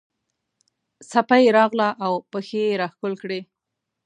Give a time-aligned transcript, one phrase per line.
[1.11, 3.39] څپه یې راغله او پښې یې راښکل کړې.